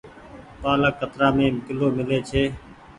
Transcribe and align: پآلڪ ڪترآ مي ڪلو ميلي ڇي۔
پآلڪ 0.61 0.93
ڪترآ 1.01 1.27
مي 1.35 1.45
ڪلو 1.65 1.87
ميلي 1.95 2.19
ڇي۔ 2.29 2.43